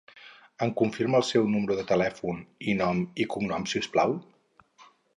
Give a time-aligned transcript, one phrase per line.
[0.65, 2.41] Em confirma el seu número de telèfon
[2.73, 4.21] i nom i cognoms, si us plau?